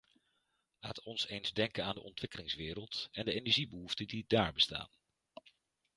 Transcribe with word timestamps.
Laat 0.79 1.03
ons 1.03 1.27
eens 1.27 1.53
denken 1.53 1.83
aan 1.85 1.95
de 1.95 2.03
ontwikkelingswereld 2.03 3.09
en 3.11 3.25
de 3.25 3.33
energiebehoeften 3.33 4.07
die 4.07 4.25
daar 4.27 4.53
bestaan. 4.53 4.89